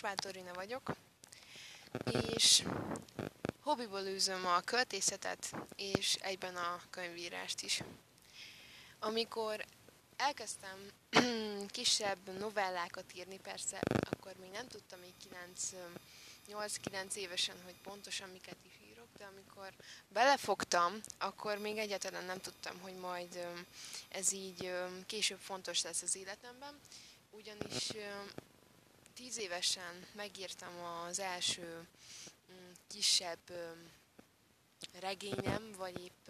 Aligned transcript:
Horváth 0.00 0.22
Dorina 0.22 0.52
vagyok, 0.52 0.92
és 2.34 2.62
hobbiból 3.60 4.00
űzöm 4.00 4.46
a 4.46 4.60
költészetet, 4.60 5.54
és 5.76 6.14
egyben 6.14 6.56
a 6.56 6.80
könyvírást 6.90 7.60
is. 7.60 7.82
Amikor 8.98 9.64
elkezdtem 10.16 10.92
kisebb 11.76 12.38
novellákat 12.38 13.04
írni, 13.14 13.38
persze 13.38 13.80
akkor 14.10 14.32
még 14.40 14.50
nem 14.50 14.68
tudtam 14.68 15.00
még 15.00 15.12
8-9 16.48 17.14
évesen, 17.14 17.56
hogy 17.64 17.74
pontosan 17.82 18.28
miket 18.28 18.56
is 18.66 18.72
írok, 18.90 19.08
de 19.18 19.24
amikor 19.24 19.72
belefogtam, 20.08 21.00
akkor 21.18 21.58
még 21.58 21.78
egyáltalán 21.78 22.24
nem 22.24 22.40
tudtam, 22.40 22.80
hogy 22.80 22.94
majd 22.94 23.46
ez 24.08 24.32
így 24.32 24.72
később 25.06 25.40
fontos 25.40 25.82
lesz 25.82 26.02
az 26.02 26.16
életemben, 26.16 26.80
ugyanis 27.30 27.92
tíz 29.20 29.38
évesen 29.38 30.06
megírtam 30.12 30.84
az 30.84 31.18
első 31.18 31.88
mm, 32.52 32.70
kisebb 32.86 33.52
regényem, 34.92 35.72
vagy 35.76 36.00
épp 36.02 36.28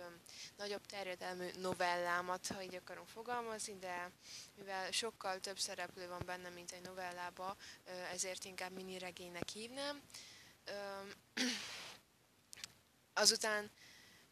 nagyobb 0.57 0.87
terjedelmű 0.87 1.51
novellámat, 1.59 2.47
ha 2.47 2.63
így 2.63 2.75
akarom 2.75 3.07
fogalmazni, 3.07 3.79
de 3.79 4.11
mivel 4.55 4.91
sokkal 4.91 5.41
több 5.41 5.59
szereplő 5.59 6.09
van 6.09 6.23
benne, 6.27 6.49
mint 6.49 6.73
egy 6.73 6.83
novellába, 6.83 7.57
ezért 8.13 8.45
inkább 8.45 8.73
mini 8.73 8.99
regénynek 8.99 9.49
hívnám. 9.49 10.03
Azután, 13.23 13.71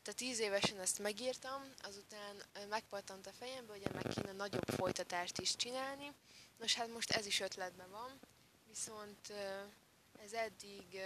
tehát 0.03 0.19
tíz 0.19 0.39
évesen 0.39 0.81
ezt 0.81 0.99
megírtam, 0.99 1.73
azután 1.83 2.43
megpattant 2.69 3.27
a 3.27 3.33
fejembe, 3.33 3.73
hogy 3.73 3.83
ennek 3.83 4.09
kéne 4.09 4.33
nagyobb 4.33 4.69
folytatást 4.77 5.39
is 5.39 5.57
csinálni. 5.57 6.13
Nos, 6.57 6.75
hát 6.75 6.89
most 6.89 7.11
ez 7.11 7.27
is 7.27 7.41
ötletben 7.41 7.91
van, 7.91 8.21
viszont 8.69 9.33
ez 10.23 10.33
eddig 10.33 11.01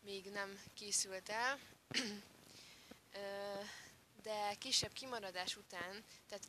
még 0.00 0.30
nem 0.30 0.62
készült 0.74 1.28
el, 1.28 1.58
de 4.22 4.54
kisebb 4.58 4.92
kimaradás 4.92 5.56
után, 5.56 6.04
tehát 6.28 6.48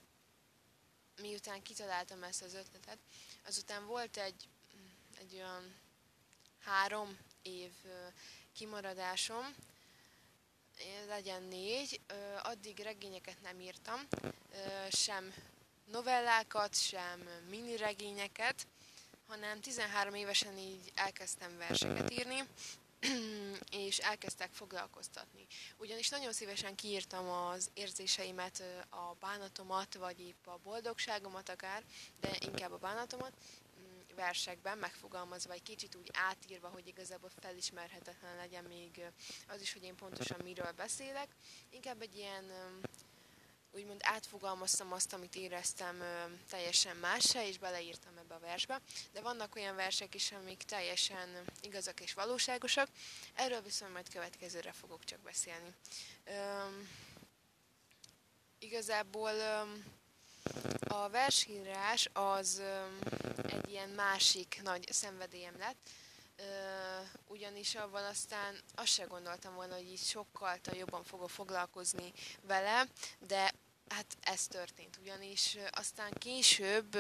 miután 1.22 1.62
kitaláltam 1.62 2.24
ezt 2.24 2.42
az 2.42 2.54
ötletet, 2.54 2.98
azután 3.46 3.86
volt 3.86 4.18
egy, 4.18 4.48
egy 5.18 5.34
olyan 5.34 5.76
három 6.60 7.18
év 7.42 7.72
kimaradásom, 8.54 9.56
legyen 11.08 11.44
négy, 11.44 12.00
addig 12.42 12.80
regényeket 12.80 13.42
nem 13.42 13.60
írtam, 13.60 14.08
sem 14.90 15.34
novellákat, 15.86 16.76
sem 16.76 17.30
mini 17.50 17.76
regényeket, 17.78 18.68
hanem 19.28 19.62
13 19.62 20.14
évesen 20.14 20.58
így 20.58 20.92
elkezdtem 20.96 21.58
verseket 21.58 22.12
írni, 22.12 22.44
és 23.88 23.98
elkezdtek 23.98 24.50
foglalkoztatni. 24.52 25.48
Ugyanis 25.78 26.10
nagyon 26.10 26.34
szívesen 26.34 26.76
kiírtam 26.76 27.30
az 27.30 27.70
érzéseimet, 27.74 28.64
a 28.90 29.14
bánatomat, 29.20 29.96
vagy 29.96 30.20
épp 30.20 30.48
a 30.48 30.60
boldogságomat 30.64 31.50
akár, 31.50 31.84
de 32.20 32.30
inkább 32.40 32.72
a 32.72 32.78
bánatomat 32.78 33.34
mm, 33.80 34.16
versekben 34.16 34.78
megfogalmazva, 34.78 35.54
egy 35.54 35.64
kicsit 35.64 35.96
úgy 35.96 36.10
átírva, 36.14 36.68
hogy 36.68 36.88
igazából 36.88 37.32
felismerhetetlen 37.42 38.36
legyen 38.36 38.64
még 38.64 39.02
az 39.48 39.62
is, 39.62 39.74
hogy 39.74 39.84
én 39.84 39.96
pontosan 39.96 40.40
miről 40.44 40.72
beszélek. 40.72 41.28
Inkább 41.70 42.02
egy 42.02 42.16
ilyen 42.16 42.52
átfogalmaztam 44.06 44.92
azt, 44.92 45.14
amit 45.14 45.36
éreztem 45.36 46.00
ö, 46.02 46.24
teljesen 46.50 46.96
mássá, 46.96 47.44
és 47.46 47.58
beleírtam 47.58 48.18
ebbe 48.18 48.36
a 48.36 48.40
versbe. 48.40 48.82
De 49.12 49.22
vannak 49.22 49.56
olyan 49.56 49.76
versek 49.76 50.16
is, 50.16 50.32
amik 50.32 50.64
teljesen 50.64 51.30
igazak 51.62 52.00
és 52.00 52.14
valóságosak. 52.14 52.88
Erről 53.34 53.62
viszont 53.62 53.94
majd 53.94 54.10
következőre 54.10 54.72
fogok 54.72 55.04
csak 55.04 55.20
beszélni. 55.20 55.74
Ö, 56.24 56.64
igazából 58.60 59.34
ö, 59.34 59.62
a 60.88 61.10
versírás 61.10 62.10
az 62.14 62.58
ö, 62.58 62.86
egy 63.48 63.70
ilyen 63.70 63.90
másik 63.90 64.60
nagy 64.64 64.92
szenvedélyem 64.92 65.58
lett, 65.58 65.90
Uh, 66.40 67.08
ugyanis 67.28 67.76
avval 67.76 68.06
aztán 68.06 68.60
azt 68.76 68.92
se 68.92 69.04
gondoltam 69.04 69.56
volna, 69.56 69.76
hogy 69.76 69.92
így 69.92 70.04
sokkal 70.04 70.60
jobban 70.72 71.04
fogok 71.04 71.30
foglalkozni 71.30 72.14
vele, 72.42 72.88
de 73.20 73.54
hát 73.90 74.18
ez 74.22 74.48
történt, 74.48 74.98
ugyanis 75.02 75.58
aztán 75.72 76.12
később, 76.12 76.96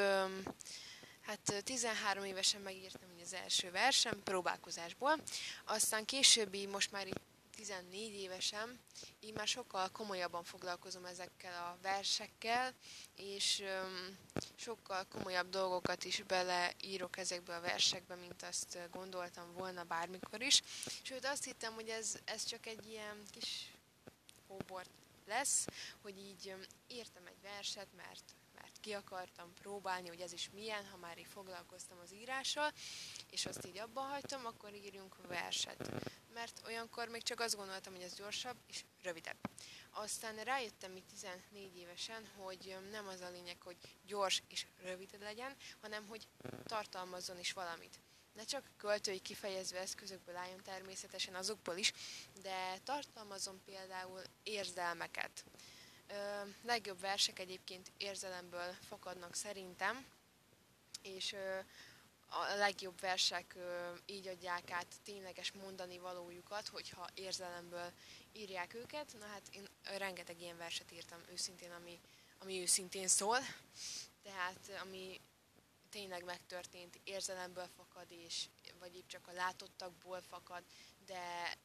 hát 1.21 1.63
13 1.63 2.23
évesen 2.23 2.61
megírtam 2.61 3.09
az 3.21 3.33
első 3.33 3.71
versem 3.71 4.23
próbálkozásból, 4.23 5.19
aztán 5.65 6.05
későbbi, 6.05 6.65
most 6.65 6.91
már 6.91 7.07
itt 7.07 7.21
14 7.55 8.13
évesen, 8.13 8.79
így 9.19 9.33
már 9.33 9.47
sokkal 9.47 9.89
komolyabban 9.89 10.43
foglalkozom 10.43 11.05
ezekkel 11.05 11.63
a 11.63 11.77
versekkel, 11.81 12.73
és 13.15 13.63
sokkal 14.55 15.05
komolyabb 15.09 15.49
dolgokat 15.49 16.03
is 16.03 16.23
beleírok 16.23 17.17
ezekbe 17.17 17.55
a 17.55 17.61
versekbe, 17.61 18.15
mint 18.15 18.43
azt 18.43 18.77
gondoltam 18.91 19.53
volna 19.53 19.83
bármikor 19.83 20.41
is. 20.41 20.61
Sőt, 21.01 21.25
azt 21.25 21.43
hittem, 21.43 21.73
hogy 21.73 21.89
ez, 21.89 22.15
ez 22.25 22.45
csak 22.45 22.65
egy 22.65 22.87
ilyen 22.87 23.23
kis 23.31 23.71
hóbort 24.47 24.89
lesz, 25.27 25.65
hogy 26.01 26.17
így 26.17 26.55
írtam 26.87 27.27
egy 27.27 27.41
verset, 27.41 27.87
mert, 27.95 28.35
mert 28.55 28.79
ki 28.79 28.93
akartam 28.93 29.53
próbálni, 29.53 30.07
hogy 30.07 30.19
ez 30.19 30.33
is 30.33 30.49
milyen, 30.49 30.85
ha 30.85 30.97
már 30.97 31.17
így 31.17 31.27
foglalkoztam 31.27 31.97
az 31.99 32.13
írással, 32.13 32.71
és 33.29 33.45
azt 33.45 33.65
így 33.65 33.77
abba 33.77 34.01
hagytam, 34.01 34.45
akkor 34.45 34.73
írjunk 34.73 35.27
verset. 35.27 35.91
Mert 36.33 36.61
olyankor 36.65 37.07
még 37.07 37.23
csak 37.23 37.39
azt 37.39 37.55
gondoltam, 37.55 37.93
hogy 37.93 38.01
ez 38.01 38.13
gyorsabb 38.13 38.57
és 38.67 38.85
rövidebb. 39.01 39.37
Aztán 39.91 40.35
rájöttem 40.35 40.95
itt 40.95 41.07
14 41.07 41.77
évesen, 41.77 42.27
hogy 42.37 42.77
nem 42.91 43.07
az 43.07 43.21
a 43.21 43.29
lényeg, 43.29 43.61
hogy 43.61 43.77
gyors 44.05 44.43
és 44.47 44.67
rövid 44.81 45.17
legyen, 45.19 45.55
hanem 45.81 46.07
hogy 46.07 46.27
tartalmazzon 46.63 47.39
is 47.39 47.53
valamit 47.53 47.99
ne 48.33 48.43
csak 48.43 48.69
költői 48.77 49.19
kifejező 49.19 49.77
eszközökből 49.77 50.35
álljon 50.35 50.61
természetesen 50.63 51.35
azokból 51.35 51.77
is, 51.77 51.93
de 52.41 52.77
tartalmazom 52.83 53.61
például 53.65 54.21
érzelmeket. 54.43 55.43
Ö, 56.07 56.13
legjobb 56.63 56.99
versek 56.99 57.39
egyébként 57.39 57.91
érzelemből 57.97 58.75
fakadnak 58.87 59.35
szerintem, 59.35 60.05
és 61.01 61.33
ö, 61.33 61.59
a 62.27 62.55
legjobb 62.55 62.99
versek 62.99 63.53
ö, 63.55 63.93
így 64.05 64.27
adják 64.27 64.71
át 64.71 64.95
tényleges 65.03 65.51
mondani 65.51 65.97
valójukat, 65.97 66.67
hogyha 66.67 67.09
érzelemből 67.13 67.91
írják 68.31 68.73
őket. 68.73 69.15
Na 69.19 69.25
hát 69.25 69.47
én 69.51 69.67
rengeteg 69.83 70.41
ilyen 70.41 70.57
verset 70.57 70.91
írtam 70.91 71.19
őszintén, 71.31 71.71
ami, 71.71 71.99
ami 72.39 72.61
őszintén 72.61 73.07
szól, 73.07 73.39
tehát 74.23 74.81
ami 74.81 75.21
tényleg 75.93 76.23
megtörtént, 76.23 76.99
érzelemből 77.03 77.67
fakad, 77.75 78.11
és, 78.11 78.45
vagy 78.79 78.95
épp 78.95 79.07
csak 79.07 79.27
a 79.27 79.31
látottakból 79.31 80.21
fakad, 80.21 80.63
de, 81.05 81.57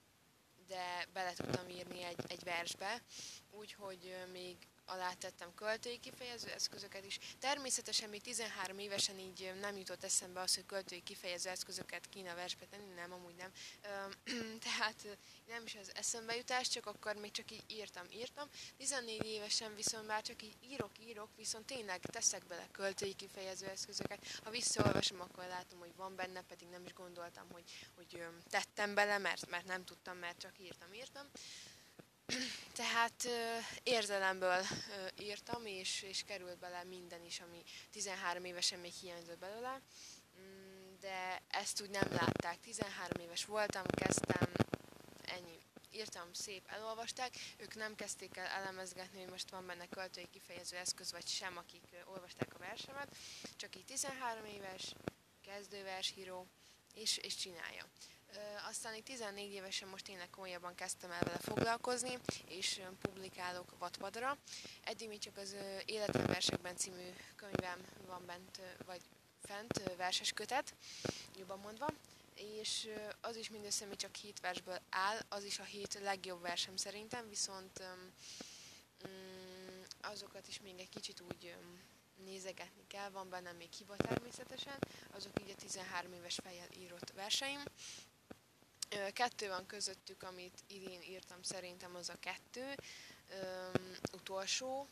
de 0.66 1.06
bele 1.12 1.32
tudtam 1.32 1.68
írni 1.68 2.02
egy, 2.02 2.18
egy 2.26 2.44
versbe, 2.44 3.02
úgyhogy 3.50 4.16
még 4.32 4.56
alátettem 4.88 5.54
költői 5.54 5.98
kifejező 5.98 6.48
eszközöket 6.50 7.04
is. 7.04 7.18
Természetesen 7.38 8.08
még 8.08 8.22
13 8.22 8.78
évesen 8.78 9.18
így 9.18 9.52
nem 9.60 9.76
jutott 9.76 10.04
eszembe 10.04 10.40
az, 10.40 10.54
hogy 10.54 10.66
költői 10.66 11.02
kifejező 11.02 11.50
eszközöket 11.50 12.08
kéne 12.08 12.34
versbe 12.34 12.66
tenni, 12.66 12.94
nem, 12.94 13.12
amúgy 13.12 13.34
nem. 13.34 13.52
Tehát 14.66 15.18
nem 15.46 15.62
is 15.64 15.74
az 15.74 15.94
eszembe 15.94 16.36
jutás, 16.36 16.68
csak 16.68 16.86
akkor 16.86 17.14
még 17.14 17.30
csak 17.30 17.50
így 17.50 17.64
írtam, 17.66 18.06
írtam. 18.10 18.48
14 18.76 19.24
évesen 19.24 19.74
viszont 19.74 20.06
már 20.06 20.22
csak 20.22 20.42
így 20.42 20.56
írok, 20.62 20.98
írok, 21.00 21.28
viszont 21.36 21.66
tényleg 21.66 22.00
teszek 22.00 22.46
bele 22.46 22.68
költői 22.72 23.14
kifejező 23.14 23.66
eszközöket. 23.66 24.26
Ha 24.44 24.50
visszaolvasom, 24.50 25.20
akkor 25.20 25.44
látom, 25.46 25.78
hogy 25.78 25.94
van 25.96 26.16
benne, 26.16 26.42
pedig 26.42 26.68
nem 26.68 26.84
is 26.84 26.92
gondoltam, 26.92 27.46
hogy, 27.52 27.64
hogy 27.94 28.22
tettem 28.50 28.94
bele, 28.94 29.18
mert, 29.18 29.48
mert 29.48 29.66
nem 29.66 29.84
tudtam, 29.84 30.16
mert 30.16 30.38
csak 30.38 30.58
írtam, 30.58 30.92
írtam. 30.92 31.26
Tehát 32.72 33.28
érzelemből 33.82 34.64
írtam, 35.18 35.66
és, 35.66 36.02
és 36.02 36.24
került 36.24 36.58
bele 36.58 36.84
minden 36.84 37.24
is, 37.24 37.40
ami 37.40 37.62
13 37.90 38.44
évesen 38.44 38.78
még 38.78 38.92
hiányzott 38.92 39.38
belőle, 39.38 39.80
mm, 40.40 40.98
de 41.00 41.42
ezt 41.48 41.80
úgy 41.80 41.90
nem 41.90 42.12
látták. 42.12 42.60
13 42.60 43.22
éves 43.22 43.44
voltam, 43.44 43.84
kezdtem, 43.86 44.52
ennyi. 45.24 45.58
Írtam, 45.90 46.32
szép, 46.32 46.66
elolvasták, 46.66 47.34
ők 47.56 47.74
nem 47.74 47.94
kezdték 47.94 48.36
el 48.36 48.46
elemezgetni, 48.46 49.20
hogy 49.20 49.30
most 49.30 49.50
van 49.50 49.66
benne 49.66 49.86
költői 49.88 50.28
kifejező 50.30 50.76
eszköz, 50.76 51.12
vagy 51.12 51.26
sem, 51.26 51.56
akik 51.56 51.82
olvasták 52.04 52.54
a 52.54 52.58
versemet, 52.58 53.16
csak 53.56 53.76
így 53.76 53.84
13 53.84 54.44
éves, 54.44 54.94
kezdővershíró, 55.42 56.46
és, 56.94 57.16
és 57.16 57.36
csinálja. 57.36 57.84
Aztán 58.68 58.94
így 58.94 59.02
14 59.02 59.52
évesen 59.52 59.88
most 59.88 60.04
tényleg 60.04 60.30
komolyabban 60.30 60.74
kezdtem 60.74 61.10
el 61.10 61.24
vele 61.24 61.38
foglalkozni, 61.38 62.18
és 62.48 62.80
publikálok 63.00 63.72
Wattpadra. 63.80 64.36
Eddig 64.82 65.08
még 65.08 65.18
csak 65.18 65.36
az 65.36 65.56
Életem 65.84 66.26
versekben 66.26 66.76
című 66.76 67.08
könyvem 67.36 67.80
van 68.06 68.26
bent, 68.26 68.60
vagy 68.86 69.00
fent 69.42 69.96
verses 69.96 70.32
kötet, 70.32 70.74
jobban 71.38 71.58
mondva, 71.58 71.86
és 72.34 72.88
az 73.20 73.36
is 73.36 73.50
mindössze 73.50 73.84
még 73.84 73.96
csak 73.96 74.14
hét 74.14 74.40
versből 74.40 74.80
áll, 74.90 75.18
az 75.28 75.44
is 75.44 75.58
a 75.58 75.64
hét 75.64 75.98
legjobb 76.02 76.40
versem 76.40 76.76
szerintem, 76.76 77.28
viszont 77.28 77.82
um, 77.82 78.12
azokat 80.00 80.48
is 80.48 80.60
még 80.60 80.78
egy 80.78 80.88
kicsit 80.88 81.20
úgy 81.20 81.54
um, 81.60 81.80
nézegetni 82.24 82.86
kell, 82.86 83.10
van 83.10 83.28
benne 83.28 83.52
még 83.52 83.72
hiba 83.72 83.96
természetesen, 83.96 84.78
azok 85.10 85.40
így 85.40 85.50
a 85.50 85.60
13 85.60 86.12
éves 86.12 86.38
fejjel 86.42 86.68
írott 86.78 87.10
verseim. 87.10 87.62
Kettő 89.12 89.48
van 89.48 89.66
közöttük, 89.66 90.22
amit 90.22 90.64
idén 90.66 91.02
írtam, 91.02 91.42
szerintem 91.42 91.94
az 91.94 92.08
a 92.08 92.18
kettő, 92.20 92.74
um, 93.42 93.96
utolsó, 94.12 94.88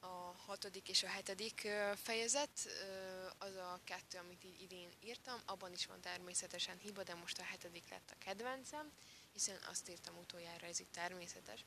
a 0.00 0.34
hatodik 0.46 0.88
és 0.88 1.02
a 1.02 1.08
hetedik 1.08 1.68
fejezet, 1.94 2.50
az 3.38 3.56
a 3.56 3.80
kettő, 3.84 4.18
amit 4.18 4.44
így 4.44 4.60
idén 4.60 4.90
írtam, 5.00 5.40
abban 5.46 5.72
is 5.72 5.86
van 5.86 6.00
természetesen 6.00 6.78
hiba, 6.78 7.02
de 7.02 7.14
most 7.14 7.38
a 7.38 7.42
hetedik 7.42 7.88
lett 7.90 8.10
a 8.10 8.18
kedvencem, 8.18 8.92
hiszen 9.32 9.58
azt 9.70 9.88
írtam 9.88 10.18
utoljára, 10.18 10.66
ez 10.66 10.80
itt 10.80 10.92
természetes. 10.92 11.64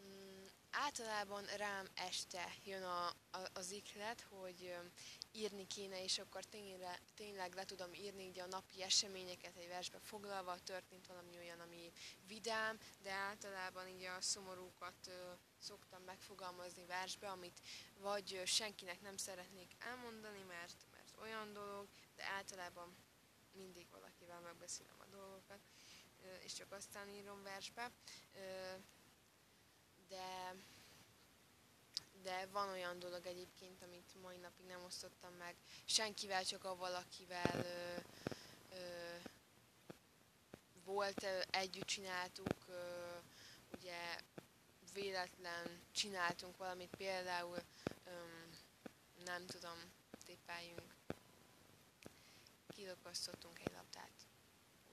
Mm, 0.00 0.44
általában 0.70 1.44
rám 1.56 1.88
este 1.94 2.54
jön 2.64 2.82
a, 2.82 3.06
a, 3.06 3.48
az 3.52 3.70
iklet, 3.70 4.26
hogy 4.28 4.74
írni 5.34 5.66
kéne, 5.66 6.02
és 6.02 6.18
akkor 6.18 6.44
tényleg, 6.44 7.00
tényleg 7.14 7.54
le 7.54 7.64
tudom 7.64 7.94
írni 7.94 8.22
így 8.22 8.38
a 8.38 8.46
napi 8.46 8.82
eseményeket 8.82 9.56
egy 9.56 9.68
versbe 9.68 9.98
foglalva, 9.98 10.58
történt 10.58 11.06
valami 11.06 11.36
olyan, 11.36 11.60
ami 11.60 11.92
vidám, 12.26 12.78
de 13.02 13.12
általában 13.12 13.88
így 13.88 14.04
a 14.04 14.20
szomorúkat 14.20 15.10
szoktam 15.58 16.02
megfogalmazni 16.02 16.84
versbe, 16.84 17.30
amit 17.30 17.60
vagy 17.98 18.42
senkinek 18.44 19.00
nem 19.00 19.16
szeretnék 19.16 19.72
elmondani, 19.78 20.42
mert, 20.42 20.86
mert 20.90 21.14
olyan 21.20 21.52
dolog, 21.52 21.88
de 22.16 22.24
általában 22.24 22.96
mindig 23.52 23.86
valakivel 23.90 24.40
megbeszélem 24.40 24.96
a 24.98 25.06
dolgokat, 25.06 25.60
és 26.42 26.52
csak 26.52 26.72
aztán 26.72 27.08
írom 27.08 27.42
versbe. 27.42 27.90
De 30.08 30.54
de 32.24 32.46
van 32.52 32.68
olyan 32.68 32.98
dolog 32.98 33.26
egyébként, 33.26 33.82
amit 33.82 34.14
mai 34.22 34.36
napig 34.36 34.66
nem 34.66 34.84
osztottam 34.84 35.32
meg 35.34 35.56
senkivel, 35.84 36.44
csak 36.44 36.64
a 36.64 36.76
valakivel 36.76 37.64
ö, 37.64 37.96
ö, 38.70 39.16
volt, 40.84 41.26
együtt 41.50 41.86
csináltuk, 41.86 42.64
ö, 42.68 43.16
ugye 43.76 44.20
véletlen 44.92 45.80
csináltunk 45.92 46.56
valamit, 46.56 46.96
például 46.96 47.58
ö, 48.04 48.10
nem 49.24 49.46
tudom, 49.46 49.78
téppeljünk, 50.24 50.94
kilokasztottunk 52.66 53.58
egy 53.58 53.72
labdát. 53.72 54.26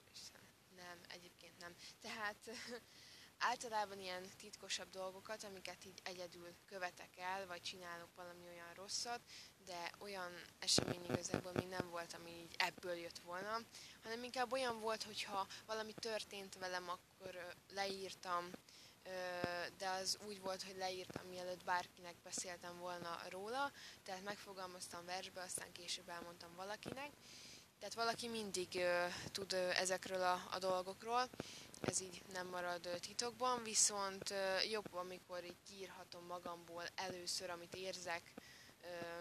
Úristen, 0.06 0.42
nem, 0.76 1.00
egyébként 1.08 1.58
nem. 1.58 1.76
Tehát 2.02 2.38
általában 3.42 4.00
ilyen 4.00 4.24
titkosabb 4.38 4.90
dolgokat, 4.90 5.44
amiket 5.44 5.86
így 5.86 6.00
egyedül 6.04 6.56
követek 6.66 7.18
el, 7.18 7.48
vagy 7.48 7.62
csinálok 7.62 8.10
valami 8.16 8.46
olyan 8.48 8.74
rosszat, 8.76 9.20
de 9.66 9.92
olyan 10.00 10.32
esemény 10.60 11.04
igazából 11.04 11.52
még 11.52 11.68
nem 11.68 11.90
volt, 11.90 12.14
ami 12.14 12.32
így 12.32 12.56
ebből 12.58 12.96
jött 12.96 13.20
volna, 13.20 13.60
hanem 14.04 14.24
inkább 14.24 14.52
olyan 14.52 14.80
volt, 14.80 15.04
hogyha 15.04 15.48
valami 15.66 15.94
történt 15.94 16.58
velem, 16.58 16.90
akkor 16.90 17.56
leírtam, 17.74 18.52
de 19.78 19.90
az 19.90 20.18
úgy 20.28 20.42
volt, 20.42 20.64
hogy 20.64 20.78
leírtam, 20.78 21.28
mielőtt 21.28 21.64
bárkinek 21.64 22.16
beszéltem 22.24 22.78
volna 22.78 23.20
róla, 23.30 23.72
tehát 24.04 24.24
megfogalmaztam 24.24 25.06
versbe, 25.06 25.42
aztán 25.42 25.72
később 25.72 26.10
elmondtam 26.10 26.56
valakinek. 26.56 27.12
Tehát 27.80 27.96
valaki 27.96 28.28
mindig 28.28 28.86
tud 29.32 29.54
ezekről 29.54 30.22
a, 30.22 30.48
a 30.52 30.60
dolgokról, 30.60 31.30
ez 31.82 32.02
így 32.02 32.22
nem 32.34 32.48
marad 32.48 32.90
titokban, 33.00 33.64
viszont 33.64 34.34
jobb, 34.72 34.94
amikor 34.94 35.44
így 35.44 35.58
kiírhatom 35.68 36.26
magamból 36.26 36.84
először, 36.96 37.50
amit 37.50 37.76
érzek, 37.76 38.34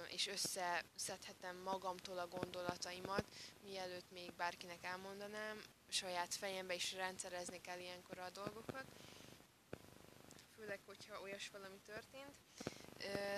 és 0.08 0.26
összeszedhetem 0.26 1.56
magamtól 1.56 2.18
a 2.18 2.28
gondolataimat, 2.28 3.24
mielőtt 3.64 4.10
még 4.10 4.32
bárkinek 4.32 4.84
elmondanám, 4.84 5.62
saját 5.88 6.34
fejembe 6.34 6.74
is 6.74 6.92
rendszerezni 6.92 7.60
kell 7.60 7.78
ilyenkor 7.78 8.18
a 8.18 8.30
dolgokat, 8.30 8.84
főleg, 10.56 10.80
hogyha 10.86 11.20
olyas 11.20 11.48
valami 11.48 11.80
történt. 11.86 12.34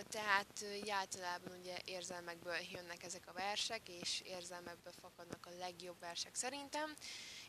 Tehát 0.08 0.64
általában 0.90 1.58
ugye 1.58 1.76
érzelmekből 1.84 2.56
jönnek 2.72 3.02
ezek 3.02 3.22
a 3.26 3.32
versek, 3.32 3.88
és 3.88 4.20
érzelmekből 4.20 4.92
fakadnak 5.00 5.46
a 5.46 5.58
legjobb 5.58 5.98
versek 6.00 6.34
szerintem. 6.34 6.94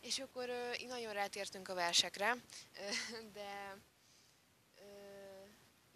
És 0.01 0.19
akkor 0.19 0.50
így 0.80 0.88
nagyon 0.88 1.13
rátértünk 1.13 1.69
a 1.69 1.74
versekre, 1.74 2.36
de 3.33 3.77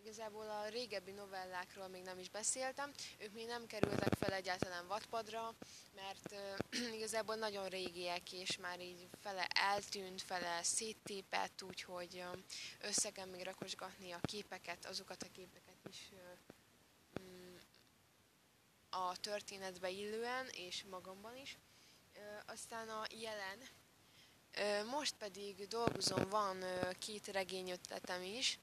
igazából 0.07 0.49
a 0.49 0.67
régebbi 0.67 1.11
novellákról 1.11 1.87
még 1.87 2.03
nem 2.03 2.19
is 2.19 2.29
beszéltem. 2.29 2.91
Ők 3.17 3.33
még 3.33 3.45
nem 3.45 3.67
kerültek 3.67 4.13
fel 4.19 4.33
egyáltalán 4.33 4.87
vadpadra, 4.87 5.53
mert 5.95 6.35
igazából 6.97 7.35
nagyon 7.35 7.67
régiek, 7.67 8.33
és 8.33 8.57
már 8.57 8.79
így 8.79 9.07
fele 9.21 9.47
eltűnt, 9.53 10.21
fele 10.21 10.63
széttépett, 10.63 11.61
úgyhogy 11.61 12.23
össze 12.81 13.11
kell 13.11 13.25
még 13.25 13.43
rakosgatni 13.43 14.11
a 14.11 14.19
képeket, 14.21 14.85
azokat 14.85 15.23
a 15.23 15.31
képeket 15.31 15.76
is 15.89 16.11
mm, 17.21 17.55
a 18.89 19.17
történetbe 19.17 19.89
illően, 19.89 20.47
és 20.51 20.83
magamban 20.89 21.37
is. 21.37 21.57
Aztán 22.45 22.89
a 22.89 23.03
jelen 23.09 23.59
most 24.89 25.13
pedig 25.17 25.67
dolgozom, 25.67 26.29
van 26.29 26.63
két 26.99 27.27
regényötletem 27.27 28.23
is, 28.23 28.59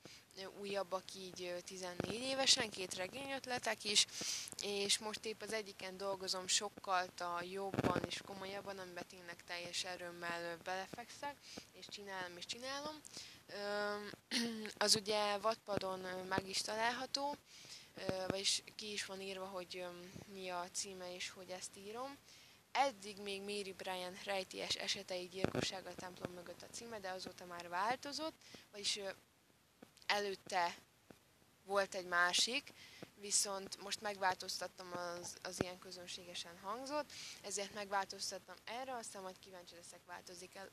újabbak 0.60 1.14
így 1.14 1.54
14 1.64 2.12
évesen, 2.12 2.70
két 2.70 2.94
regényötletek 2.94 3.84
is, 3.84 4.06
és 4.62 4.98
most 4.98 5.24
épp 5.24 5.42
az 5.42 5.52
egyiken 5.52 5.96
dolgozom 5.96 6.46
sokkal 6.46 7.06
a 7.18 7.42
jobban 7.42 8.02
és 8.06 8.20
komolyabban, 8.26 8.78
amiben 8.78 9.06
tényleg 9.08 9.44
teljes 9.46 9.84
erőmmel 9.84 10.56
belefekszek, 10.64 11.36
és 11.72 11.86
csinálom 11.88 12.36
és 12.36 12.46
csinálom. 12.46 13.00
Az 14.76 14.94
ugye 14.94 15.36
Wattpadon 15.36 16.00
meg 16.28 16.48
is 16.48 16.60
található, 16.60 17.36
vagyis 18.28 18.62
ki 18.76 18.92
is 18.92 19.04
van 19.04 19.20
írva, 19.20 19.46
hogy 19.46 19.84
mi 20.26 20.48
a 20.48 20.68
címe 20.72 21.14
és 21.14 21.30
hogy 21.30 21.50
ezt 21.50 21.76
írom. 21.76 22.18
Eddig 22.72 23.20
még 23.20 23.40
Mary 23.40 23.72
Bryan 23.72 24.18
rejtélyes 24.24 24.74
esetei 24.74 25.28
gyilkossága 25.28 25.90
a 25.90 25.94
templom 25.94 26.32
mögött 26.32 26.62
a 26.62 26.72
címe, 26.72 27.00
de 27.00 27.10
azóta 27.10 27.44
már 27.44 27.68
változott, 27.68 28.34
vagyis 28.72 28.98
előtte 30.06 30.74
volt 31.64 31.94
egy 31.94 32.06
másik, 32.06 32.72
viszont 33.20 33.82
most 33.82 34.00
megváltoztattam 34.00 34.92
az, 34.92 35.36
az 35.42 35.62
ilyen 35.62 35.78
közönségesen 35.78 36.58
hangzott, 36.62 37.12
ezért 37.42 37.74
megváltoztattam 37.74 38.56
erre, 38.64 38.96
aztán 38.96 39.22
majd 39.22 39.38
kíváncsi 39.38 39.74
leszek, 39.74 40.00
változik 40.06 40.54
el, 40.54 40.70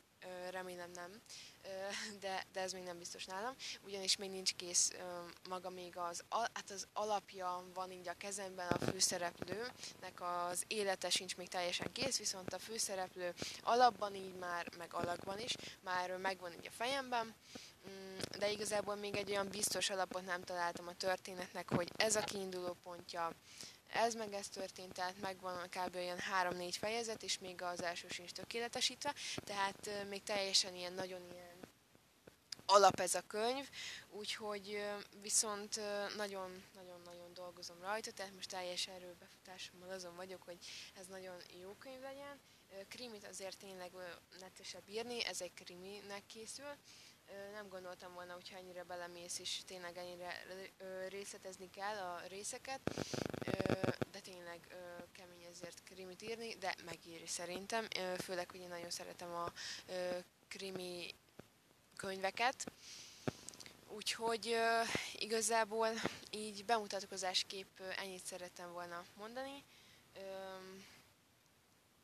remélem 0.50 0.92
nem, 0.92 1.22
de, 2.20 2.46
de 2.52 2.60
ez 2.62 2.72
még 2.72 2.84
nem 2.84 2.98
biztos 2.98 3.26
nálam, 3.26 3.56
ugyanis 3.82 4.16
még 4.16 4.30
nincs 4.30 4.54
kész 4.54 4.92
maga 5.50 5.70
még 5.70 5.98
az, 5.98 6.24
hát 6.30 6.70
az 6.70 6.88
alapja 6.94 7.64
van 7.74 7.92
így 7.92 8.08
a 8.08 8.14
kezemben 8.14 8.68
a 8.68 8.80
főszereplőnek, 8.80 10.22
az 10.22 10.64
élete 10.68 11.10
sincs 11.10 11.38
még 11.38 11.48
teljesen 11.48 11.92
kész, 11.92 12.18
viszont 12.18 12.54
a 12.54 12.60
főszereplő 12.60 13.34
alapban 13.62 14.16
így 14.16 14.36
már, 14.36 14.68
meg 14.78 14.94
alakban 14.94 15.40
is, 15.40 15.56
már 15.82 16.18
megvan 16.18 16.54
így 16.54 16.68
a 16.68 16.72
fejemben, 16.72 17.36
de 18.38 18.52
igazából 18.52 18.96
még 18.96 19.16
egy 19.16 19.30
olyan 19.30 19.50
biztos 19.50 19.90
alapot 19.90 20.26
nem 20.26 20.44
találtam 20.44 20.88
a 20.88 20.94
történetnek, 20.94 21.70
hogy 21.70 21.92
ez 21.96 22.16
a 22.16 22.24
kiinduló 22.24 22.78
pontja, 22.84 23.32
ez 23.88 24.14
meg 24.14 24.34
ez 24.34 24.48
történt, 24.48 24.94
tehát 24.94 25.20
megvan 25.22 25.70
kb. 25.70 25.96
olyan 25.96 26.18
3-4 26.44 26.76
fejezet, 26.80 27.24
és 27.24 27.40
még 27.40 27.62
az 27.62 27.84
első 27.84 28.08
sincs 28.10 28.32
tökéletesítve, 28.32 29.14
tehát 29.44 29.90
még 30.10 30.24
teljesen 30.24 30.76
ilyen, 30.76 30.94
nagyon 30.94 31.22
ilyen 31.32 31.60
alap 32.66 33.00
ez 33.00 33.16
a 33.16 33.24
könyv, 33.28 33.70
úgyhogy 34.10 34.84
viszont 35.22 35.76
nagyon-nagyon-nagyon 36.18 37.34
dolgozom 37.34 37.82
rajta, 37.82 38.12
tehát 38.12 38.34
most 38.36 38.50
teljes 38.50 38.88
erőbefutásommal 38.88 39.90
azon 39.90 40.16
vagyok, 40.16 40.44
hogy 40.44 40.58
ez 41.00 41.06
nagyon 41.06 41.36
jó 41.62 41.76
könyv 41.80 42.02
legyen. 42.02 42.40
Krimit 42.88 43.28
azért 43.28 43.58
tényleg 43.58 43.92
netesebb 44.40 44.90
írni, 44.90 45.26
ez 45.26 45.42
egy 45.42 45.54
kriminek 45.54 46.26
készül, 46.26 46.76
nem 47.54 47.70
gondoltam 47.70 48.14
volna, 48.14 48.34
hogyha 48.34 48.58
ennyire 48.58 48.84
belemész, 48.84 49.40
és 49.40 49.62
tényleg 49.66 49.98
ennyire 49.98 50.46
részletezni 51.10 51.70
kell 51.70 51.98
a 51.98 52.22
részeket, 52.28 52.82
de 54.12 54.20
tényleg 54.24 54.76
kemény 55.12 55.44
ezért 55.52 55.84
krimit 55.84 56.22
írni, 56.22 56.56
de 56.56 56.76
megéri 56.86 57.28
szerintem, 57.28 57.88
főleg, 58.18 58.52
hogy 58.52 58.60
én 58.60 58.68
nagyon 58.68 58.90
szeretem 58.90 59.34
a 59.34 59.52
krimi 60.48 61.16
könyveket. 61.96 62.72
Úgyhogy 63.88 64.58
igazából 65.14 65.90
így 66.30 66.66
bemutatkozásképp 66.66 67.80
ennyit 67.80 68.26
szerettem 68.26 68.72
volna 68.72 69.06
mondani. 69.16 69.64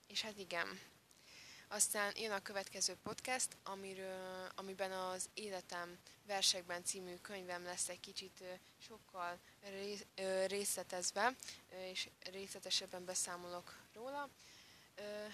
és 0.08 0.22
hát 0.22 0.38
igen. 0.38 0.80
Aztán 1.70 2.14
jön 2.16 2.32
a 2.32 2.42
következő 2.42 2.96
podcast, 3.04 3.58
amiről, 3.64 4.52
amiben 4.56 4.92
az 4.92 5.30
Életem 5.34 5.98
versekben 6.26 6.84
című 6.84 7.16
könyvem 7.16 7.64
lesz 7.64 7.90
egy 7.90 8.00
kicsit 8.00 8.44
sokkal 8.82 9.40
részletezve, 10.46 11.36
és 11.70 12.10
részletesebben 12.32 13.06
beszámolok 13.06 13.78
róla. 13.94 14.30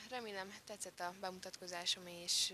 Remélem 0.10 0.56
tetszett 0.66 1.00
a 1.00 1.14
bemutatkozásom, 1.20 2.08
és 2.08 2.54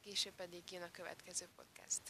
később 0.00 0.34
pedig 0.34 0.72
jön 0.72 0.82
a 0.82 0.90
következő 0.90 1.48
podcast. 1.56 2.02